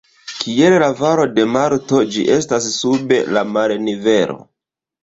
Kiel 0.35 0.75
la 0.83 0.87
Valo 1.01 1.27
de 1.35 1.45
Morto, 1.57 2.01
ĝi 2.17 2.27
estas 2.39 2.73
sub 2.79 3.15
la 3.39 3.47
marnivelo. 3.55 4.43